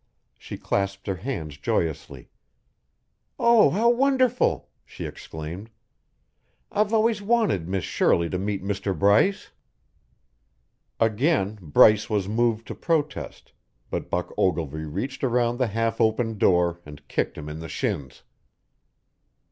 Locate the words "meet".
8.39-8.63